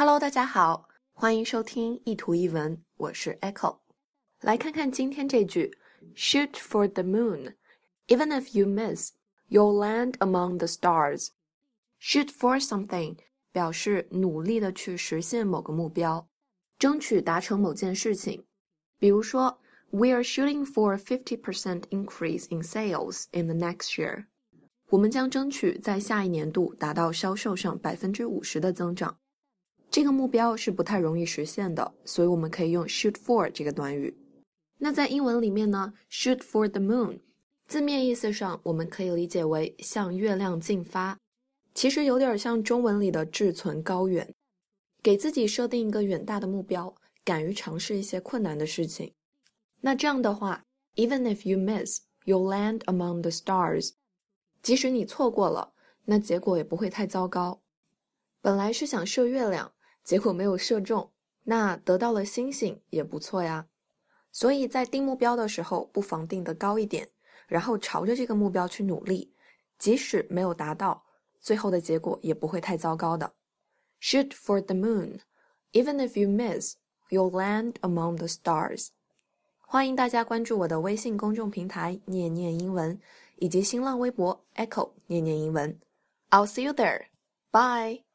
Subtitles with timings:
[0.00, 3.78] Hello，大家好，欢迎收听一图一文，我是 Echo。
[4.42, 5.74] 来看看今天这句：
[6.14, 7.54] Shoot for the moon,
[8.06, 9.12] even if you miss,
[9.48, 11.28] you'll land among the stars.
[11.98, 13.16] Shoot for something
[13.52, 16.28] 表示努力的去实现某个目标，
[16.78, 18.44] 争取达成某件事情。
[18.98, 19.58] 比如说，
[19.88, 24.26] We are shooting for a fifty percent increase in sales in the next year.
[24.90, 29.18] 我们将争取在下一年度达到销售上百分之五十的增长。
[29.91, 34.17] 这个目标是不太容易实现的，所以我们可以用 shoot for 这个短语。
[34.77, 37.19] 那在英文里面呢，shoot for the moon，
[37.67, 41.19] 字面意思上我们可以理解为向月亮进发，
[41.75, 44.33] 其实有点像中文里的志存高远，
[45.03, 46.95] 给自己设定一个远大的目标，
[47.25, 49.11] 敢于尝试一些困难的事情。
[49.81, 50.63] 那这样的话
[50.95, 53.91] ，even if you miss，you'll land among the stars。
[54.63, 55.73] 即使你错过了，
[56.05, 57.59] 那结果也不会太糟糕。
[58.41, 59.73] 本来是想射月亮。
[60.03, 61.11] 结果没有射中，
[61.43, 63.67] 那得到了星星也不错呀。
[64.31, 67.09] 所以在定目标的时候，不妨定得高一点，
[67.47, 69.33] 然后朝着这个目标去努力，
[69.77, 71.03] 即使没有达到，
[71.39, 73.33] 最后的结果也不会太糟糕的。
[73.99, 75.19] Shoot for the moon,
[75.73, 76.75] even if you miss,
[77.09, 78.87] you'll land among the stars。
[79.59, 82.99] 欢迎大家关注我的微信公众平台“念念英文”
[83.37, 85.79] 以及新浪微博 “Echo 念念英文”。
[86.31, 87.05] I'll see you there.
[87.51, 88.10] Bye.